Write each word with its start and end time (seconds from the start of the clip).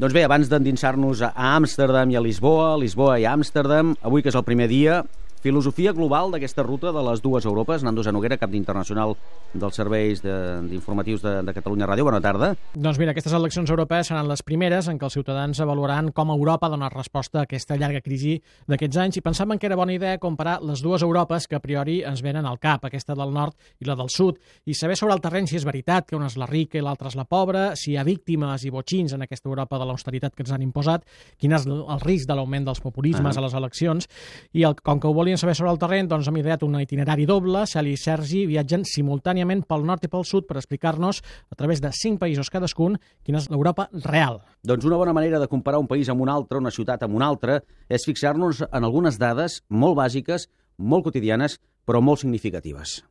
Doncs 0.00 0.14
bé, 0.16 0.22
abans 0.24 0.48
d'endinsar-nos 0.48 1.20
a 1.26 1.28
Amsterdam 1.58 2.08
i 2.08 2.16
a 2.16 2.22
Lisboa, 2.24 2.70
Lisboa 2.80 3.18
i 3.20 3.26
Amsterdam, 3.28 3.90
avui 4.00 4.22
que 4.24 4.30
és 4.32 4.38
el 4.38 4.46
primer 4.46 4.64
dia, 4.70 5.02
Filosofia 5.40 5.94
global 5.96 6.28
d'aquesta 6.34 6.62
ruta 6.62 6.90
de 6.92 7.02
les 7.06 7.22
dues 7.24 7.46
Europes. 7.48 7.80
Nando 7.80 8.02
Zanoguera, 8.04 8.36
cap 8.36 8.50
d'internacional 8.52 9.14
dels 9.54 9.76
serveis 9.76 10.20
d'informatius 10.20 11.22
de, 11.24 11.30
de, 11.40 11.46
de 11.48 11.54
Catalunya 11.56 11.88
Ràdio. 11.88 12.04
Bona 12.04 12.20
tarda. 12.20 12.52
Doncs 12.74 13.00
mira, 13.00 13.14
aquestes 13.14 13.32
eleccions 13.32 13.70
europees 13.72 14.10
seran 14.10 14.28
les 14.28 14.44
primeres 14.44 14.90
en 14.92 14.98
què 15.00 15.08
els 15.08 15.16
ciutadans 15.16 15.62
avaluaran 15.64 16.10
com 16.12 16.30
Europa 16.34 16.68
dona 16.68 16.90
resposta 16.92 17.40
a 17.40 17.46
aquesta 17.48 17.78
llarga 17.80 18.02
crisi 18.04 18.36
d'aquests 18.68 19.00
anys 19.00 19.18
i 19.18 19.24
pensaven 19.24 19.58
que 19.58 19.66
era 19.70 19.78
bona 19.80 19.96
idea 19.96 20.20
comparar 20.20 20.58
les 20.60 20.84
dues 20.84 21.02
Europes 21.02 21.48
que 21.48 21.56
a 21.56 21.62
priori 21.64 22.02
ens 22.04 22.20
venen 22.22 22.44
al 22.44 22.60
cap, 22.60 22.84
aquesta 22.84 23.16
del 23.16 23.32
nord 23.32 23.56
i 23.80 23.88
la 23.88 23.96
del 23.96 24.12
sud, 24.12 24.36
i 24.68 24.76
saber 24.76 24.98
sobre 25.00 25.16
el 25.16 25.24
terreny 25.24 25.48
si 25.48 25.56
és 25.56 25.64
veritat 25.64 26.06
que 26.06 26.18
una 26.20 26.28
és 26.28 26.36
la 26.36 26.50
rica 26.50 26.78
i 26.78 26.84
l'altra 26.84 27.08
és 27.08 27.16
la 27.16 27.24
pobra, 27.24 27.70
si 27.80 27.94
hi 27.94 27.96
ha 27.96 28.04
víctimes 28.04 28.68
i 28.68 28.74
botxins 28.74 29.16
en 29.16 29.24
aquesta 29.24 29.48
Europa 29.48 29.80
de 29.80 29.88
l'austeritat 29.88 30.36
que 30.36 30.44
ens 30.44 30.52
han 30.52 30.68
imposat, 30.68 31.08
quin 31.40 31.56
és 31.56 31.66
el 31.66 32.04
risc 32.04 32.28
de 32.28 32.36
l'augment 32.36 32.68
dels 32.68 32.84
populismes 32.84 33.32
ah. 33.32 33.40
a 33.40 33.46
les 33.48 33.56
eleccions, 33.56 34.06
i 34.52 34.68
el, 34.68 34.76
com 34.84 35.00
que 35.00 35.08
ho 35.08 35.16
volien 35.16 35.29
volien 35.30 35.38
saber 35.38 35.54
sobre 35.54 35.70
el 35.70 35.78
terreny, 35.78 36.08
doncs 36.10 36.26
hem 36.26 36.38
ideat 36.40 36.62
un 36.66 36.72
itinerari 36.80 37.22
doble. 37.28 37.60
Celi 37.70 37.92
i 37.94 37.98
Sergi 38.00 38.40
viatgen 38.50 38.82
simultàniament 38.82 39.62
pel 39.68 39.84
nord 39.86 40.02
i 40.02 40.08
pel 40.10 40.24
sud 40.26 40.48
per 40.48 40.56
explicar-nos, 40.58 41.20
a 41.22 41.54
través 41.54 41.78
de 41.78 41.92
cinc 41.94 42.18
països 42.18 42.50
cadascun, 42.50 42.96
quina 43.22 43.38
és 43.38 43.46
l'Europa 43.46 43.86
real. 44.08 44.40
Doncs 44.66 44.88
una 44.88 44.98
bona 44.98 45.14
manera 45.14 45.38
de 45.38 45.46
comparar 45.46 45.78
un 45.78 45.86
país 45.86 46.10
amb 46.10 46.24
un 46.26 46.34
altre, 46.34 46.58
una 46.58 46.74
ciutat 46.74 47.06
amb 47.06 47.14
una 47.14 47.30
altra, 47.30 47.60
és 47.86 48.08
fixar-nos 48.08 48.64
en 48.66 48.82
algunes 48.82 49.22
dades 49.22 49.60
molt 49.68 50.00
bàsiques, 50.02 50.48
molt 50.78 51.06
quotidianes, 51.06 51.60
però 51.86 52.02
molt 52.02 52.24
significatives. 52.26 53.04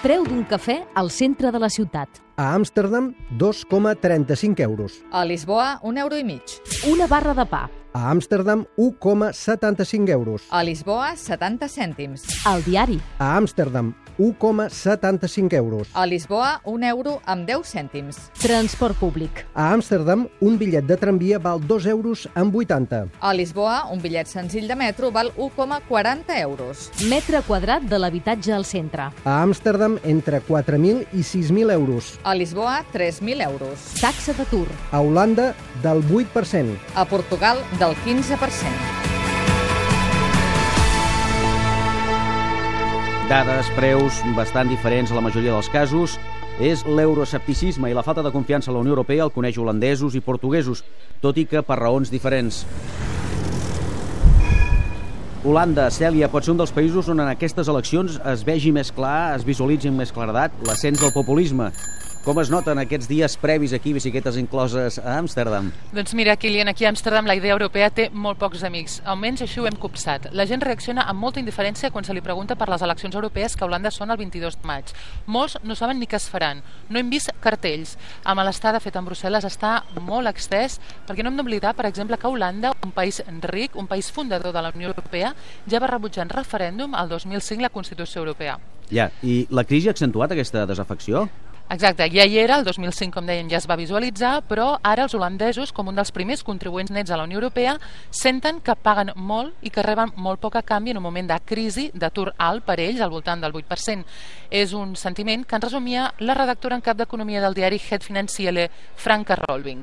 Preu 0.00 0.24
d'un 0.24 0.46
cafè 0.48 0.86
al 0.94 1.10
centre 1.10 1.52
de 1.52 1.60
la 1.60 1.68
ciutat. 1.68 2.22
A 2.40 2.54
Amsterdam, 2.54 3.12
2,35 3.36 4.64
euros. 4.64 5.02
A 5.12 5.24
Lisboa, 5.24 5.80
un 5.82 5.98
euro 5.98 6.16
i 6.16 6.24
mig. 6.24 6.62
Una 6.88 7.08
barra 7.10 7.34
de 7.36 7.44
pa. 7.44 7.66
A 7.96 8.10
Amsterdam, 8.10 8.66
1,75 8.76 10.10
euros. 10.10 10.42
A 10.50 10.62
Lisboa, 10.62 11.16
70 11.16 11.66
cèntims. 11.66 12.26
Al 12.44 12.62
diari. 12.62 13.00
A 13.18 13.38
Amsterdam, 13.38 13.94
1,75 14.18 15.52
euros. 15.54 15.88
A 15.92 16.06
Lisboa, 16.06 16.60
un 16.64 16.82
euro 16.84 17.20
amb 17.24 17.46
10 17.46 17.64
cèntims. 17.64 18.18
Transport 18.40 18.96
públic. 18.98 19.44
A 19.54 19.72
Amsterdam, 19.72 20.28
un 20.40 20.58
bitllet 20.58 20.84
de 20.86 20.96
tramvia 20.96 21.38
val 21.38 21.60
2 21.60 21.86
euros 21.86 22.28
amb 22.34 22.54
80. 22.54 23.06
A 23.20 23.32
Lisboa, 23.34 23.84
un 23.92 24.00
bitllet 24.00 24.26
senzill 24.26 24.68
de 24.68 24.74
metro 24.74 25.10
val 25.10 25.32
1,40 25.36 26.40
euros. 26.40 26.90
Metre 27.10 27.42
quadrat 27.46 27.82
de 27.82 27.98
l'habitatge 27.98 28.52
al 28.52 28.64
centre. 28.64 29.10
A 29.24 29.40
Amsterdam, 29.42 29.98
entre 30.04 30.42
4.000 30.42 31.06
i 31.12 31.22
6.000 31.22 31.72
euros. 31.72 32.18
A 32.22 32.34
Lisboa, 32.34 32.84
3.000 32.92 33.42
euros. 33.50 33.92
Taxa 34.00 34.32
d'atur. 34.32 34.66
A 34.90 35.00
Holanda, 35.00 35.54
del 35.82 36.02
8%. 36.08 36.78
A 36.94 37.04
Portugal, 37.04 37.62
del 37.78 37.94
15%. 38.04 39.05
Dades, 43.26 43.66
preus 43.74 44.20
bastant 44.36 44.68
diferents 44.70 45.10
a 45.10 45.16
la 45.16 45.22
majoria 45.24 45.50
dels 45.50 45.66
casos. 45.66 46.12
És 46.62 46.84
l'euroescepticisme 46.86 47.90
i 47.90 47.94
la 47.96 48.04
falta 48.06 48.22
de 48.22 48.30
confiança 48.30 48.70
en 48.70 48.76
la 48.76 48.82
Unió 48.84 48.94
Europea 48.94 49.24
el 49.26 49.32
coneix 49.34 49.58
holandesos 49.58 50.14
i 50.14 50.22
portuguesos, 50.22 50.84
tot 51.20 51.36
i 51.36 51.44
que 51.50 51.64
per 51.66 51.80
raons 51.80 52.12
diferents. 52.14 52.62
Holanda, 55.42 55.88
Cèlia, 55.90 56.30
pot 56.30 56.46
ser 56.46 56.54
un 56.54 56.62
dels 56.62 56.72
països 56.74 57.10
on 57.10 57.18
en 57.24 57.32
aquestes 57.32 57.66
eleccions 57.66 58.20
es 58.30 58.46
vegi 58.46 58.70
més 58.70 58.94
clar, 58.94 59.34
es 59.34 59.44
visualitzi 59.46 59.90
amb 59.90 60.04
més 60.04 60.14
claredat 60.14 60.54
l'ascens 60.62 61.02
del 61.02 61.14
populisme. 61.14 61.72
Com 62.26 62.40
es 62.42 62.48
noten 62.50 62.74
aquests 62.82 63.06
dies 63.06 63.36
previs 63.38 63.70
aquí, 63.76 63.92
bicicletes 63.94 64.34
incloses 64.40 64.96
a 64.98 65.12
Amsterdam? 65.14 65.68
Doncs 65.94 66.10
mira, 66.18 66.34
Kilian, 66.34 66.66
aquí 66.66 66.82
a 66.82 66.88
Amsterdam 66.90 67.28
la 67.30 67.36
idea 67.38 67.54
europea 67.54 67.86
té 67.94 68.08
molt 68.10 68.40
pocs 68.40 68.64
amics. 68.66 68.96
Almenys 69.06 69.44
així 69.46 69.62
ho 69.62 69.68
hem 69.70 69.76
copsat. 69.78 70.26
La 70.34 70.42
gent 70.50 70.64
reacciona 70.66 71.04
amb 71.06 71.22
molta 71.22 71.38
indiferència 71.38 71.92
quan 71.94 72.02
se 72.02 72.16
li 72.18 72.24
pregunta 72.26 72.56
per 72.58 72.66
les 72.72 72.82
eleccions 72.82 73.14
europees 73.14 73.54
que 73.54 73.62
a 73.62 73.70
Holanda 73.70 73.94
són 73.94 74.10
el 74.10 74.18
22 74.18 74.58
de 74.58 74.66
maig. 74.66 74.90
Molts 75.30 75.54
no 75.62 75.78
saben 75.78 76.02
ni 76.02 76.10
què 76.10 76.18
es 76.18 76.26
faran. 76.26 76.66
No 76.90 76.98
hem 76.98 77.14
vist 77.14 77.30
cartells. 77.46 77.94
El 78.26 78.40
malestar 78.42 78.74
de 78.74 78.82
fet 78.82 78.98
en 78.98 79.06
Brussel·les 79.06 79.46
està 79.46 79.76
molt 80.02 80.26
extès 80.26 80.80
perquè 81.06 81.22
no 81.22 81.30
hem 81.30 81.38
d'oblidar, 81.38 81.76
per 81.78 81.86
exemple, 81.86 82.18
que 82.18 82.26
Holanda, 82.26 82.74
un 82.82 82.90
país 82.90 83.22
ric, 83.52 83.78
un 83.78 83.86
país 83.86 84.10
fundador 84.10 84.50
de 84.50 84.66
la 84.66 84.74
Unió 84.74 84.90
Europea, 84.90 85.36
ja 85.70 85.78
va 85.78 85.94
rebutjar 85.94 86.26
en 86.26 86.34
referèndum 86.40 86.98
al 86.98 87.06
2005 87.08 87.62
la 87.62 87.70
Constitució 87.70 88.26
Europea. 88.26 88.58
Ja, 88.90 89.12
i 89.22 89.44
la 89.50 89.62
crisi 89.66 89.86
ha 89.86 89.94
accentuat 89.94 90.34
aquesta 90.34 90.66
desafecció? 90.66 91.28
Exacte, 91.68 92.06
ja 92.14 92.22
hi 92.22 92.36
era, 92.38 92.60
el 92.60 92.64
2005, 92.64 93.10
com 93.10 93.26
deien, 93.26 93.48
ja 93.50 93.58
es 93.58 93.64
va 93.66 93.74
visualitzar, 93.74 94.36
però 94.46 94.76
ara 94.86 95.02
els 95.02 95.16
holandesos, 95.18 95.72
com 95.74 95.88
un 95.90 95.96
dels 95.98 96.12
primers 96.14 96.44
contribuents 96.46 96.92
nets 96.94 97.10
a 97.10 97.16
la 97.18 97.24
Unió 97.26 97.40
Europea, 97.40 97.74
senten 98.14 98.60
que 98.62 98.76
paguen 98.78 99.10
molt 99.18 99.66
i 99.66 99.72
que 99.74 99.82
reben 99.82 100.12
molt 100.14 100.38
poc 100.38 100.60
a 100.60 100.62
canvi 100.62 100.94
en 100.94 101.00
un 101.00 101.02
moment 101.02 101.26
de 101.26 101.38
crisi, 101.44 101.88
d'atur 101.90 102.28
alt 102.38 102.62
per 102.62 102.78
ells, 102.78 103.02
al 103.02 103.10
voltant 103.10 103.42
del 103.42 103.50
8%. 103.50 104.06
És 104.54 104.76
un 104.78 104.94
sentiment 104.94 105.42
que 105.42 105.58
en 105.58 105.64
resumia 105.64 106.04
la 106.22 106.36
redactora 106.38 106.78
en 106.78 106.84
cap 106.86 107.00
d'Economia 107.00 107.42
del 107.42 107.58
diari 107.58 107.80
Het 107.82 108.06
Financiële, 108.06 108.68
Franca 108.94 109.34
Rolving. 109.40 109.82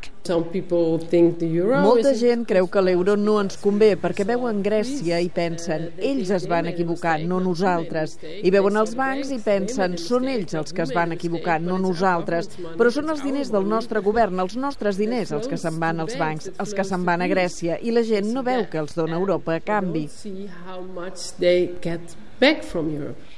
Molta 1.83 2.15
gent 2.15 2.47
creu 2.47 2.71
que 2.71 2.81
l'euro 2.81 3.17
no 3.19 3.41
ens 3.43 3.59
convé 3.59 3.97
perquè 3.99 4.23
veuen 4.29 4.63
Grècia 4.63 5.19
i 5.19 5.27
pensen 5.27 5.89
ells 5.99 6.31
es 6.31 6.47
van 6.47 6.71
equivocar, 6.71 7.17
no 7.27 7.41
nosaltres. 7.43 8.15
I 8.23 8.55
veuen 8.55 8.79
els 8.79 8.95
bancs 8.95 9.35
i 9.35 9.41
pensen 9.43 9.99
són 9.99 10.31
ells 10.31 10.55
els 10.55 10.71
que 10.71 10.87
es 10.87 10.95
van 10.95 11.11
equivocar, 11.11 11.59
no 11.59 11.72
no 11.73 11.89
nosaltres, 11.89 12.49
però 12.77 12.91
són 12.93 13.09
els 13.13 13.23
diners 13.25 13.51
del 13.53 13.67
nostre 13.69 14.01
govern, 14.05 14.39
els 14.43 14.55
nostres 14.59 14.99
diners, 15.01 15.33
els 15.33 15.49
que 15.49 15.57
se'n 15.57 15.79
van 15.81 16.03
als 16.03 16.17
bancs, 16.19 16.51
els 16.57 16.73
que 16.73 16.85
se'n 16.87 17.05
van 17.05 17.23
a 17.25 17.29
Grècia, 17.31 17.79
i 17.81 17.93
la 17.95 18.03
gent 18.05 18.29
no 18.33 18.43
veu 18.45 18.67
que 18.69 18.81
els 18.81 18.95
dona 18.97 19.17
Europa 19.19 19.57
a 19.57 19.63
canvi. 19.63 20.07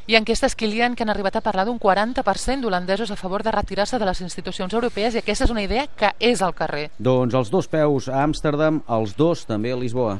Hi 0.06 0.16
ha 0.16 0.22
enquestes, 0.22 0.56
Kilian, 0.56 0.96
que 0.96 1.04
han 1.04 1.12
arribat 1.14 1.36
a 1.40 1.44
parlar 1.46 1.66
d'un 1.66 1.80
40% 1.82 2.62
d'holandesos 2.62 3.12
a 3.12 3.18
favor 3.20 3.44
de 3.44 3.54
retirar-se 3.54 4.00
de 4.00 4.06
les 4.06 4.22
institucions 4.22 4.74
europees 4.74 5.16
i 5.16 5.22
aquesta 5.22 5.46
és 5.46 5.54
una 5.54 5.66
idea 5.66 5.88
que 5.88 6.14
és 6.20 6.42
al 6.42 6.56
carrer. 6.58 6.90
Doncs 6.98 7.38
els 7.38 7.54
dos 7.54 7.70
peus 7.70 8.10
a 8.10 8.24
Amsterdam, 8.24 8.84
els 8.90 9.16
dos 9.18 9.46
també 9.46 9.74
a 9.74 9.80
Lisboa. 9.82 10.20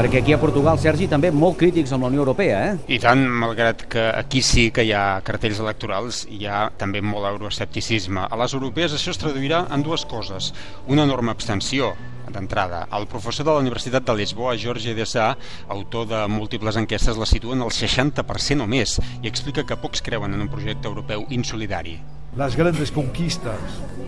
Perquè 0.00 0.22
aquí 0.22 0.32
a 0.32 0.38
Portugal, 0.40 0.78
Sergi, 0.80 1.04
també 1.12 1.28
molt 1.28 1.58
crítics 1.60 1.90
amb 1.92 2.06
la 2.06 2.08
Unió 2.08 2.22
Europea, 2.22 2.60
eh? 2.70 2.76
I 2.96 2.98
tant, 3.02 3.20
malgrat 3.42 3.82
que 3.92 4.00
aquí 4.08 4.40
sí 4.40 4.62
que 4.72 4.86
hi 4.88 4.94
ha 4.96 5.20
cartells 5.26 5.58
electorals, 5.60 6.22
hi 6.32 6.46
ha 6.48 6.62
també 6.80 7.02
molt 7.04 7.28
euroescepticisme. 7.28 8.22
A 8.24 8.38
les 8.40 8.54
europees 8.56 8.94
això 8.96 9.12
es 9.12 9.20
traduirà 9.20 9.66
en 9.76 9.84
dues 9.84 10.06
coses. 10.08 10.54
Una 10.88 11.04
enorme 11.04 11.34
abstenció, 11.34 11.90
d'entrada. 12.32 12.86
El 12.96 13.04
professor 13.12 13.44
de 13.44 13.52
la 13.52 13.60
Universitat 13.66 14.06
de 14.08 14.14
Lisboa, 14.22 14.56
Jorge 14.56 14.94
de 14.96 15.04
Sá, 15.04 15.34
autor 15.68 16.08
de 16.08 16.22
múltiples 16.32 16.80
enquestes, 16.80 17.20
la 17.20 17.28
situen 17.28 17.60
al 17.60 17.74
60% 17.76 18.64
o 18.64 18.70
més 18.70 18.96
i 19.20 19.28
explica 19.28 19.66
que 19.68 19.78
pocs 19.84 20.00
creuen 20.00 20.32
en 20.32 20.46
un 20.46 20.48
projecte 20.48 20.88
europeu 20.88 21.28
insolidari. 21.28 21.98
Las 22.36 22.54
grandes 22.54 22.92
conquistas 22.92 23.58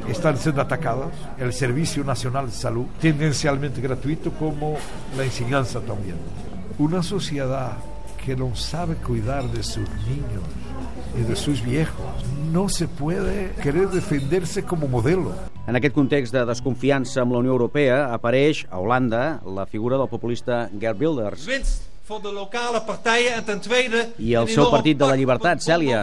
están 0.08 0.36
siendo 0.36 0.62
atacadas, 0.62 1.10
el 1.38 1.52
Servicio 1.52 2.04
Nacional 2.04 2.46
de 2.46 2.52
Salud, 2.52 2.86
tendencialmente 3.00 3.80
gratuito, 3.80 4.30
como 4.30 4.76
la 5.16 5.24
enseñanza 5.24 5.80
también. 5.80 6.16
Una 6.78 7.02
sociedad 7.02 7.72
que 8.24 8.36
no 8.36 8.54
sabe 8.54 8.94
cuidar 8.94 9.44
de 9.50 9.64
sus 9.64 9.88
niños 10.06 10.44
y 11.18 11.22
de 11.22 11.34
sus 11.34 11.64
viejos 11.64 12.06
no 12.52 12.68
se 12.68 12.86
puede 12.86 13.50
querer 13.60 13.88
defenderse 13.88 14.62
como 14.62 14.86
modelo. 14.86 15.34
En 15.66 15.76
aquest 15.76 15.94
context 15.94 16.32
de 16.34 16.44
desconfiança 16.46 17.22
amb 17.22 17.34
la 17.34 17.42
Unió 17.42 17.52
Europea 17.54 18.12
apareix 18.14 18.66
a 18.70 18.78
Holanda 18.78 19.40
la 19.46 19.66
figura 19.66 19.98
del 19.98 20.10
populista 20.10 20.68
Gerd 20.78 21.02
Wilders. 21.02 21.91
De 22.08 22.32
lokale 22.32 22.80
partijen 22.84 23.38
en 23.38 23.44
ten 23.44 23.60
tweede... 23.62 24.02
I 24.18 24.34
el 24.34 24.48
seu 24.50 24.66
Partit 24.70 24.98
de 24.98 25.06
la 25.06 25.14
Llibertat, 25.16 25.62
Cèlia. 25.62 26.02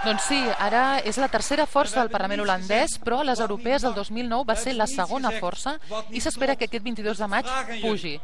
Doncs 0.00 0.24
sí, 0.30 0.38
ara 0.56 1.02
és 1.04 1.18
la 1.20 1.26
tercera 1.28 1.66
força 1.68 1.98
del 2.00 2.08
Parlament 2.08 2.40
holandès, 2.40 2.94
però 3.04 3.18
a 3.20 3.26
les 3.28 3.40
europees 3.44 3.84
del 3.84 3.92
2009 3.92 4.46
va 4.48 4.54
ser 4.56 4.72
la 4.78 4.86
segona 4.88 5.28
força 5.36 5.74
i 6.08 6.22
s'espera 6.24 6.54
que 6.56 6.64
aquest 6.70 6.86
22 6.86 7.20
de 7.20 7.28
maig 7.28 7.50
pugi. 7.82 8.14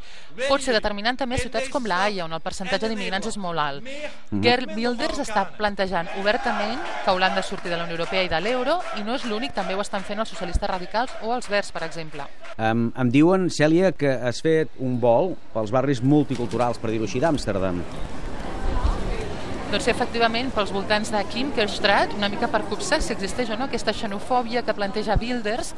Pot 0.47 0.65
ser 0.65 0.73
determinant 0.73 1.21
també 1.21 1.37
a 1.37 1.43
ciutats 1.43 1.69
com 1.69 1.85
La 1.85 1.99
Haia, 2.07 2.25
on 2.25 2.33
el 2.33 2.41
percentatge 2.41 2.89
d'immigrants 2.89 3.29
és 3.29 3.37
molt 3.37 3.61
alt. 3.61 3.85
Gerd 4.33 4.73
Wilders 4.73 5.21
està 5.27 5.45
plantejant 5.59 6.09
obertament 6.23 6.81
que 7.05 7.13
Holanda 7.13 7.45
surti 7.45 7.69
de 7.69 7.77
la 7.77 7.85
Unió 7.85 7.99
Europea 7.99 8.25
i 8.25 8.33
de 8.33 8.41
l'euro 8.41 8.79
i 8.97 9.05
no 9.05 9.21
és 9.21 9.29
l'únic, 9.29 9.53
també 9.53 9.77
ho 9.77 9.85
estan 9.85 10.01
fent 10.01 10.25
els 10.25 10.33
socialistes 10.33 10.73
radicals 10.73 11.13
o 11.29 11.37
els 11.37 11.53
verds, 11.53 11.75
per 11.77 11.85
exemple. 11.85 12.25
Um, 12.57 12.89
em 12.97 13.13
diuen, 13.13 13.51
Cèlia, 13.53 13.93
que 13.93 14.17
has 14.17 14.41
fet 14.41 14.73
un 14.81 14.97
vol 15.03 15.35
pels 15.53 15.77
barris 15.77 16.01
multiculturals, 16.09 16.81
per 16.83 16.95
dir-ho 16.95 17.09
així, 17.09 17.23
d'Amsterdam. 17.23 17.83
Doncs 19.67 19.89
efectivament, 19.91 20.53
pels 20.55 20.71
voltants 20.71 21.09
de 21.11 21.19
Kimkerstraat, 21.27 22.13
una 22.15 22.29
mica 22.31 22.47
per 22.47 22.61
copsar 22.71 23.01
si 23.03 23.11
existeix 23.11 23.49
o 23.51 23.57
no 23.59 23.67
aquesta 23.67 23.91
xenofòbia 23.91 24.61
que 24.63 24.75
planteja 24.79 25.17
Wilders, 25.19 25.73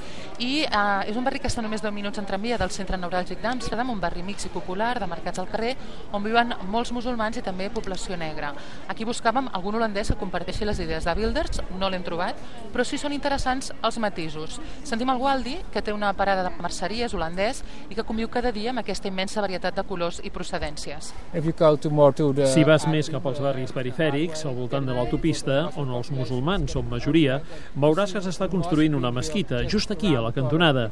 i 0.44 0.66
eh, 0.66 1.08
és 1.08 1.16
un 1.16 1.24
barri 1.24 1.40
que 1.40 1.48
està 1.48 1.62
només 1.64 1.80
10 1.80 1.94
minuts 1.96 2.20
en 2.20 2.28
tramvia 2.28 2.58
del 2.60 2.68
centre 2.68 2.98
neuràlgic 3.00 3.40
d'Amsterdam, 3.40 3.88
un 3.88 4.02
barri 4.02 4.20
mix 4.26 4.44
i 4.44 4.50
popular, 4.52 4.98
de 5.00 5.08
mercats 5.08 5.40
al 5.40 5.48
carrer, 5.48 5.70
on 6.12 6.20
viuen 6.20 6.52
molts 6.68 6.92
musulmans 6.92 7.40
i 7.40 7.44
també 7.46 7.70
població 7.72 8.18
negra. 8.20 8.50
Aquí 8.92 9.06
buscàvem 9.08 9.48
algun 9.56 9.80
holandès 9.80 10.12
que 10.12 10.18
comparteixi 10.20 10.68
les 10.68 10.82
idees 10.84 11.08
de 11.08 11.16
Wilders, 11.16 11.62
no 11.80 11.88
l'hem 11.88 12.04
trobat, 12.04 12.36
però 12.74 12.84
sí 12.84 13.00
són 13.00 13.16
interessants 13.16 13.72
els 13.72 13.98
matisos. 14.04 14.60
Sentim 14.84 15.08
el 15.14 15.24
Waldi, 15.24 15.56
que 15.72 15.80
té 15.80 15.96
una 15.96 16.12
parada 16.12 16.44
de 16.44 16.52
merceria, 16.60 17.08
és 17.08 17.16
holandès, 17.16 17.64
i 17.88 17.96
que 17.96 18.04
conviu 18.04 18.28
cada 18.28 18.52
dia 18.52 18.76
amb 18.76 18.84
aquesta 18.84 19.08
immensa 19.08 19.40
varietat 19.40 19.80
de 19.80 19.88
colors 19.88 20.20
i 20.20 20.28
procedències. 20.28 21.14
Si 22.52 22.68
vas 22.68 22.84
més 22.92 23.08
cap 23.08 23.24
als 23.32 23.40
barris 23.40 23.72
perifèrics, 23.78 24.44
al 24.48 24.56
voltant 24.58 24.86
de 24.88 24.96
l'autopista, 24.96 25.60
on 25.78 25.94
els 25.94 26.10
musulmans 26.14 26.74
són 26.74 26.90
majoria, 26.90 27.38
veuràs 27.78 28.12
que 28.16 28.22
s'està 28.24 28.50
construint 28.50 28.98
una 28.98 29.12
mesquita, 29.14 29.62
just 29.70 29.94
aquí, 29.94 30.14
a 30.16 30.24
la 30.24 30.34
cantonada. 30.36 30.88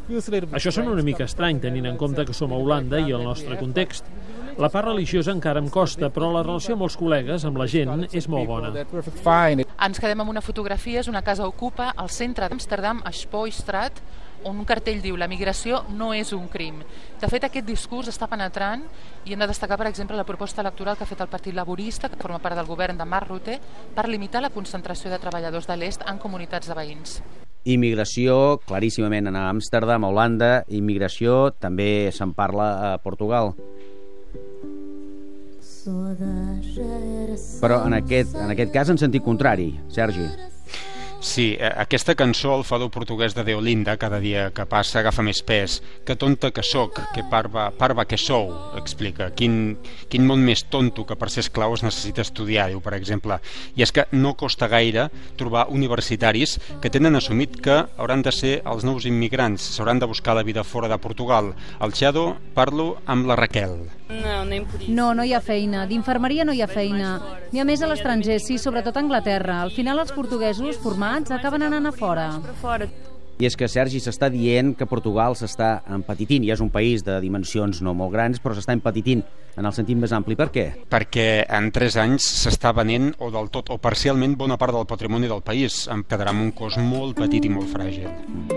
Això 0.57 0.73
sona 0.73 0.95
una 0.95 1.05
mica 1.07 1.27
estrany, 1.27 1.61
tenint 1.63 1.91
en 1.91 2.01
compte 2.01 2.25
que 2.27 2.37
som 2.37 2.55
a 2.55 2.61
Holanda 2.63 3.03
i 3.03 3.15
el 3.17 3.27
nostre 3.27 3.59
context. 3.61 4.09
La 4.57 4.71
part 4.73 4.89
religiosa 4.89 5.35
encara 5.37 5.61
em 5.61 5.67
costa, 5.69 6.09
però 6.09 6.31
la 6.33 6.41
relació 6.47 6.77
amb 6.77 6.87
els 6.87 6.95
col·legues, 6.97 7.45
amb 7.45 7.59
la 7.61 7.67
gent, 7.69 8.07
és 8.17 8.25
molt 8.33 8.49
bona. 8.49 8.71
Ens 8.73 10.01
quedem 10.01 10.23
amb 10.25 10.33
una 10.33 10.41
fotografia, 10.41 11.03
és 11.03 11.11
una 11.13 11.21
casa 11.27 11.45
ocupa 11.45 11.91
al 11.93 12.09
centre 12.09 12.49
d'Amsterdam, 12.49 13.03
a 13.05 13.13
Spoistrat, 13.13 14.01
on 14.47 14.61
un 14.63 14.67
cartell 14.69 15.03
diu 15.03 15.17
la 15.19 15.29
migració 15.29 15.83
no 15.91 16.13
és 16.15 16.33
un 16.37 16.47
crim. 16.49 16.79
De 17.21 17.31
fet, 17.31 17.45
aquest 17.45 17.67
discurs 17.67 18.11
està 18.13 18.29
penetrant 18.31 18.85
i 19.27 19.35
hem 19.35 19.43
de 19.43 19.49
destacar, 19.51 19.79
per 19.81 19.89
exemple, 19.91 20.17
la 20.17 20.27
proposta 20.29 20.63
electoral 20.63 20.97
que 20.97 21.05
ha 21.05 21.11
fet 21.11 21.25
el 21.25 21.33
Partit 21.33 21.55
Laborista, 21.55 22.09
que 22.09 22.21
forma 22.21 22.39
part 22.43 22.57
del 22.57 22.69
govern 22.71 22.99
de 22.99 23.05
Mark 23.05 23.29
Rutte, 23.29 23.59
per 23.95 24.07
limitar 24.09 24.45
la 24.45 24.53
concentració 24.55 25.11
de 25.11 25.19
treballadors 25.23 25.67
de 25.67 25.77
l'est 25.77 26.07
en 26.07 26.23
comunitats 26.23 26.71
de 26.71 26.79
veïns. 26.79 27.19
Immigració, 27.67 28.61
claríssimament 28.63 29.27
a 29.35 29.49
Amsterdam, 29.51 30.05
a 30.07 30.11
Holanda. 30.13 30.51
Immigració, 30.71 31.51
també 31.59 32.13
se'n 32.15 32.31
parla 32.37 32.69
a 32.93 32.99
Portugal. 33.03 33.57
Però 37.63 37.81
en 37.87 37.95
aquest, 37.99 38.35
en 38.39 38.55
aquest 38.55 38.73
cas 38.75 38.91
en 38.95 39.03
sentit 39.03 39.23
contrari, 39.27 39.73
Sergi. 39.91 40.29
Sí, 41.27 41.57
eh, 41.59 41.67
aquesta 41.75 42.15
cançó, 42.15 42.53
el 42.55 42.63
fado 42.63 42.87
portuguès 42.89 43.35
de 43.35 43.43
Deolinda, 43.43 43.97
cada 43.99 44.21
dia 44.23 44.45
que 44.55 44.65
passa 44.71 45.01
agafa 45.01 45.25
més 45.27 45.41
pes. 45.43 45.81
Que 46.07 46.15
tonta 46.15 46.53
que 46.55 46.63
sóc, 46.63 47.01
que 47.17 47.25
parva, 47.27 47.65
parva 47.75 48.05
que 48.07 48.17
sou, 48.17 48.53
explica. 48.79 49.33
Quin, 49.35 49.75
quin 50.07 50.23
món 50.23 50.45
més 50.47 50.63
tonto 50.71 51.03
que 51.05 51.19
per 51.19 51.29
ser 51.35 51.43
esclau 51.43 51.75
es 51.75 51.83
necessita 51.83 52.23
estudiar, 52.23 52.69
diu, 52.71 52.79
per 52.81 52.95
exemple. 52.95 53.41
I 53.75 53.83
és 53.83 53.93
que 53.93 54.07
no 54.15 54.37
costa 54.39 54.71
gaire 54.71 55.09
trobar 55.37 55.67
universitaris 55.75 56.61
que 56.81 56.95
tenen 56.95 57.19
assumit 57.19 57.59
que 57.59 57.83
hauran 57.99 58.23
de 58.23 58.31
ser 58.31 58.61
els 58.63 58.87
nous 58.87 59.11
immigrants, 59.11 59.67
s'hauran 59.75 59.99
de 59.99 60.07
buscar 60.07 60.39
la 60.39 60.47
vida 60.47 60.63
fora 60.63 60.87
de 60.87 61.03
Portugal. 61.03 61.57
Al 61.83 61.93
Xado 61.93 62.37
parlo 62.55 62.93
amb 63.05 63.27
la 63.27 63.35
Raquel. 63.35 63.81
No, 64.89 65.15
no 65.15 65.25
hi 65.25 65.33
ha 65.35 65.41
feina. 65.43 65.87
D'infermeria 65.91 66.45
no 66.47 66.55
hi 66.55 66.63
ha 66.63 66.69
feina. 66.71 67.17
N'hi 67.53 67.61
ha 67.61 67.67
més 67.67 67.83
a 67.83 67.91
l'estranger, 67.91 68.39
sí, 68.41 68.59
sobretot 68.59 68.97
a 68.97 69.03
Anglaterra. 69.03 69.61
Al 69.63 69.75
final 69.75 69.99
els 70.03 70.15
portuguesos 70.15 70.79
formats 70.83 71.35
acaben 71.35 71.67
anant 71.67 71.91
a 71.91 71.93
fora. 71.93 72.31
I 73.37 73.45
és 73.45 73.57
que 73.59 73.69
Sergi 73.69 73.99
s'està 74.01 74.31
dient 74.33 74.71
que 74.79 74.87
Portugal 74.89 75.35
s'està 75.37 75.83
empetitint, 75.93 76.47
i 76.47 76.53
és 76.55 76.63
un 76.65 76.71
país 76.73 77.05
de 77.05 77.19
dimensions 77.21 77.83
no 77.85 77.93
molt 77.93 78.15
grans, 78.15 78.41
però 78.41 78.57
s'està 78.57 78.73
empetitint 78.73 79.27
en 79.57 79.69
el 79.69 79.75
sentit 79.77 79.99
més 80.01 80.13
ampli. 80.17 80.37
Per 80.39 80.49
què? 80.55 80.67
Perquè 80.89 81.45
en 81.59 81.69
3 81.73 82.01
anys 82.07 82.31
s'està 82.45 82.73
venent 82.77 83.11
o 83.21 83.31
del 83.35 83.51
tot 83.53 83.75
o 83.75 83.81
parcialment 83.83 84.39
bona 84.41 84.57
part 84.57 84.73
del 84.77 84.89
patrimoni 84.89 85.29
del 85.29 85.45
país. 85.45 85.85
Em 85.93 86.05
quedarà 86.05 86.33
amb 86.33 86.47
un 86.47 86.55
cos 86.57 86.79
molt 86.81 87.19
petit 87.21 87.45
i 87.45 87.53
molt 87.53 87.69
fràgil. 87.73 88.56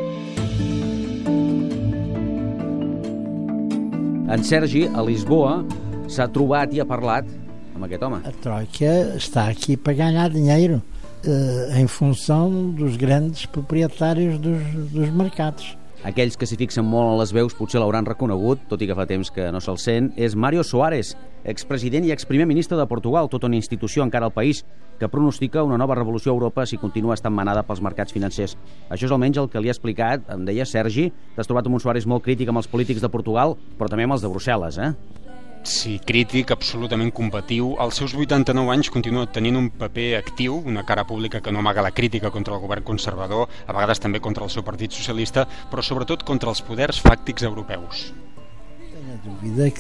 En 4.29 4.43
Sergi, 4.43 4.83
a 4.93 5.01
Lisboa, 5.01 5.63
s'ha 6.05 6.27
trobat 6.29 6.69
i 6.77 6.81
ha 6.81 6.85
parlat 6.85 7.25
amb 7.73 7.87
aquest 7.87 8.03
home. 8.05 8.19
A 8.21 8.33
Troika 8.43 8.91
está 9.17 9.47
aqui 9.49 9.75
para 9.75 9.93
ganhar 9.97 10.29
dinheiro 10.29 10.83
eh, 11.25 11.79
em 11.81 11.87
função 11.87 12.69
dos 12.69 12.95
grandes 12.95 13.47
proprietários 13.47 14.37
dos, 14.37 14.61
dos 14.91 15.09
mercados. 15.09 15.75
Aquells 16.07 16.37
que 16.39 16.47
s'hi 16.47 16.55
fixen 16.55 16.85
molt 16.87 17.09
en 17.11 17.17
les 17.19 17.33
veus 17.35 17.51
potser 17.57 17.81
l'hauran 17.81 18.05
reconegut, 18.07 18.61
tot 18.71 18.79
i 18.79 18.87
que 18.87 18.95
fa 18.95 19.03
temps 19.07 19.27
que 19.35 19.49
no 19.51 19.59
se'l 19.59 19.79
sent, 19.83 20.13
és 20.15 20.31
Mario 20.31 20.63
Soares, 20.63 21.11
expresident 21.43 22.07
i 22.07 22.13
exprimer 22.15 22.47
ministre 22.47 22.77
de 22.79 22.85
Portugal, 22.87 23.27
tota 23.27 23.49
una 23.51 23.59
institució 23.59 24.05
encara 24.05 24.29
al 24.29 24.35
país, 24.35 24.63
que 24.99 25.09
pronostica 25.11 25.63
una 25.63 25.77
nova 25.77 25.97
revolució 25.99 26.31
a 26.31 26.37
Europa 26.37 26.65
si 26.65 26.79
continua 26.79 27.17
estant 27.19 27.35
manada 27.35 27.65
pels 27.67 27.83
mercats 27.83 28.15
financers. 28.15 28.55
Això 28.87 29.09
és 29.09 29.11
almenys 29.11 29.41
el 29.43 29.51
que 29.51 29.59
li 29.59 29.67
ha 29.67 29.75
explicat, 29.75 30.23
em 30.31 30.47
deia 30.47 30.67
Sergi, 30.67 31.09
t'has 31.35 31.51
trobat 31.51 31.67
amb 31.67 31.75
un 31.75 31.83
Soares 31.83 32.07
molt 32.07 32.23
crític 32.23 32.47
amb 32.47 32.63
els 32.63 32.71
polítics 32.71 33.03
de 33.03 33.11
Portugal, 33.11 33.57
però 33.75 33.91
també 33.91 34.07
amb 34.07 34.15
els 34.15 34.23
de 34.23 34.31
Brussel·les, 34.31 34.79
eh? 34.79 35.19
Sí, 35.63 36.00
crític, 36.00 36.51
absolutament 36.56 37.11
combatiu. 37.13 37.75
Als 37.79 38.00
seus 38.00 38.15
89 38.15 38.71
anys 38.73 38.89
continua 38.89 39.27
tenint 39.27 39.57
un 39.59 39.69
paper 39.69 40.15
actiu, 40.17 40.56
una 40.65 40.85
cara 40.88 41.06
pública 41.06 41.41
que 41.41 41.51
no 41.51 41.59
amaga 41.59 41.83
la 41.83 41.91
crítica 41.91 42.31
contra 42.31 42.56
el 42.56 42.61
govern 42.61 42.83
conservador, 42.83 43.50
a 43.67 43.73
vegades 43.75 44.00
també 44.00 44.21
contra 44.23 44.44
el 44.45 44.50
seu 44.50 44.63
partit 44.63 44.95
socialista, 44.95 45.45
però 45.69 45.83
sobretot 45.83 46.23
contra 46.23 46.50
els 46.50 46.63
poders 46.63 47.01
fàctics 47.03 47.44
europeus. 47.44 48.09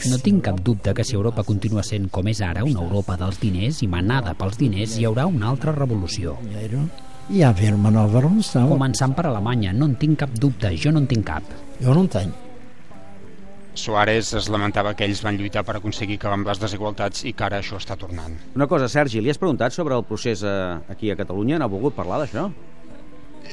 No 0.09 0.17
tinc 0.23 0.43
cap 0.45 0.59
dubte 0.65 0.93
que 0.93 1.03
si 1.05 1.15
Europa 1.15 1.43
continua 1.47 1.83
sent 1.85 2.09
com 2.11 2.27
és 2.27 2.41
ara, 2.41 2.63
una 2.65 2.83
Europa 2.83 3.15
dels 3.19 3.39
diners 3.39 3.81
i 3.85 3.87
manada 3.87 4.33
pels 4.37 4.57
diners, 4.59 4.97
hi 4.97 5.07
haurà 5.07 5.25
una 5.29 5.49
altra 5.53 5.73
revolució. 5.75 6.35
Hi 7.29 7.43
ha 7.43 7.49
haver 7.53 7.73
una 7.77 7.91
nova 7.93 8.21
revolució. 8.23 8.65
Començant 8.73 9.13
per 9.15 9.27
Alemanya, 9.29 9.73
no 9.73 9.85
en 9.85 9.95
tinc 10.01 10.19
cap 10.25 10.33
dubte, 10.33 10.73
jo 10.75 10.91
no 10.91 11.03
en 11.03 11.07
tinc 11.07 11.27
cap. 11.29 11.43
Jo 11.79 11.93
no 11.93 12.07
en 12.07 12.13
tinc. 12.17 12.48
Suárez 13.79 14.33
es 14.37 14.49
lamentava 14.51 14.93
que 14.93 15.07
ells 15.07 15.21
van 15.25 15.37
lluitar 15.39 15.63
per 15.67 15.77
aconseguir 15.79 16.19
acabar 16.19 16.37
amb 16.39 16.49
les 16.51 16.59
desigualtats 16.61 17.23
i 17.25 17.33
que 17.33 17.45
ara 17.47 17.61
això 17.63 17.79
està 17.79 17.97
tornant. 17.99 18.35
Una 18.57 18.67
cosa, 18.67 18.89
Sergi, 18.91 19.21
li 19.23 19.31
has 19.31 19.39
preguntat 19.41 19.75
sobre 19.75 19.95
el 19.95 20.03
procés 20.07 20.43
eh, 20.43 20.57
aquí 20.91 21.11
a 21.11 21.17
Catalunya? 21.19 21.59
N'ha 21.61 21.71
volgut 21.71 21.95
parlar 21.97 22.21
d'això? 22.23 22.49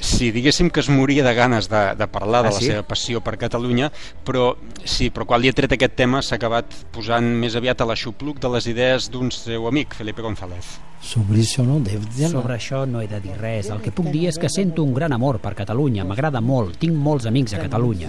Sí, 0.00 0.30
diguéssim 0.30 0.68
que 0.70 0.80
es 0.80 0.88
moria 0.92 1.24
de 1.24 1.34
ganes 1.34 1.68
de, 1.68 1.94
de 1.96 2.06
parlar 2.08 2.42
de 2.42 2.48
Ah, 2.48 2.52
la 2.52 2.58
sí? 2.58 2.66
seva 2.66 2.82
passió 2.86 3.20
per 3.24 3.36
Catalunya, 3.38 3.90
però 4.24 4.54
sí, 4.84 5.10
però 5.10 5.24
quan 5.26 5.40
li 5.40 5.48
he 5.48 5.52
tret 5.56 5.72
aquest 5.72 5.96
tema 5.96 6.20
s'ha 6.22 6.36
acabat 6.36 6.66
posant 6.92 7.24
més 7.40 7.56
aviat 7.56 7.80
a 7.80 7.86
l'aixopluc 7.88 8.38
de 8.40 8.48
les 8.56 8.66
idees 8.66 9.10
d'un 9.10 9.30
seu 9.30 9.66
amic, 9.68 9.94
Felipe 9.94 10.22
González. 10.22 10.76
Sobre 11.06 11.38
não 11.58 11.80
devo 11.82 12.04
dizer 12.06 12.28
nada. 12.28 12.40
Sobre 12.40 12.54
això 12.56 12.84
no 12.88 13.00
he 13.00 13.06
de 13.06 13.20
dir 13.20 13.36
res. 13.38 13.68
El 13.70 13.80
que 13.80 13.92
puc 13.92 14.06
dir 14.10 14.26
és 14.28 14.38
que 14.38 14.48
sento 14.48 14.82
un 14.82 14.94
gran 14.94 15.12
amor 15.12 15.38
per 15.38 15.54
Catalunya. 15.54 16.04
M'agrada 16.04 16.40
molt. 16.40 16.78
Tinc 16.80 16.96
molts 16.96 17.26
amics 17.26 17.52
a 17.54 17.58
Catalunya. 17.60 18.08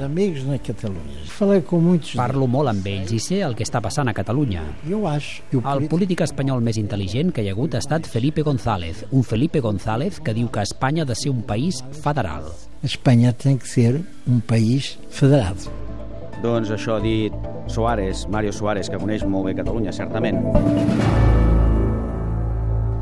Falei 1.28 1.62
com 1.68 1.84
muitos. 1.84 2.16
Parlo 2.16 2.48
molt 2.48 2.70
amb 2.72 2.88
ells 2.88 3.12
i 3.14 3.20
sé 3.20 3.42
el 3.46 3.54
que 3.56 3.64
està 3.68 3.82
passant 3.84 4.08
a 4.08 4.14
Catalunya. 4.18 4.64
El 4.88 5.88
polític 5.92 6.22
espanyol 6.26 6.64
més 6.64 6.80
intel·ligent 6.80 7.32
que 7.36 7.44
hi 7.44 7.50
ha 7.50 7.56
hagut 7.56 7.76
ha 7.76 7.82
estat 7.84 8.08
Felipe 8.08 8.42
González, 8.42 9.04
un 9.12 9.24
Felipe 9.24 9.60
González 9.60 10.20
que 10.24 10.34
diu 10.34 10.50
que 10.50 10.64
Espanya 10.66 11.04
ha 11.04 11.06
de 11.12 11.16
ser 11.16 11.30
un 11.36 11.44
país 11.44 11.67
federal. 12.04 12.52
Espanha 12.84 13.34
tem 13.34 13.58
que 13.58 13.68
ser 13.68 14.02
um 14.28 14.40
país 14.40 14.98
federado. 15.10 15.72
Doncs 16.44 16.70
això 16.70 16.98
ha 16.98 17.02
dit 17.02 17.34
Soares, 17.68 18.28
Mario 18.30 18.54
Soares, 18.54 18.90
que 18.90 19.00
coneix 19.02 19.24
molt 19.26 19.50
bé 19.50 19.56
Catalunya, 19.58 19.92
certament. 19.92 20.38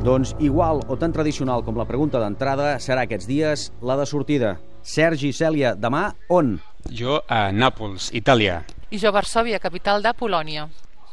Doncs 0.06 0.36
igual 0.38 0.80
o 0.86 0.96
tan 0.96 1.12
tradicional 1.12 1.64
com 1.66 1.76
la 1.76 1.84
pregunta 1.84 2.20
d'entrada 2.22 2.76
serà 2.78 3.02
aquests 3.04 3.26
dies 3.26 3.66
la 3.82 3.96
de 3.98 4.06
sortida. 4.06 4.52
Sergi, 4.86 5.32
Cèlia, 5.34 5.74
demà 5.74 6.12
on? 6.30 6.56
Jo 6.94 7.18
a 7.26 7.50
Nàpols, 7.50 8.12
Itàlia. 8.14 8.60
I 8.90 9.00
jo 9.02 9.10
a 9.10 9.16
Varsòvia, 9.16 9.58
capital 9.58 10.04
de 10.06 10.14
Polònia. 10.14 10.68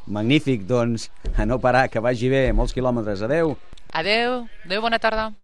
Magnífic, 0.06 0.68
doncs, 0.70 1.10
a 1.34 1.48
no 1.50 1.58
parar, 1.64 1.88
que 1.90 2.04
vagi 2.04 2.30
bé, 2.30 2.44
molts 2.54 2.76
quilòmetres. 2.76 3.24
Adeu. 3.26 3.56
Adeu, 3.94 4.44
adeu, 4.66 4.82
bona 4.86 5.00
tarda. 5.02 5.32